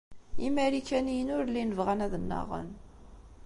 [0.47, 2.69] Imarikaniyen ur llin bɣan ad nnaɣen.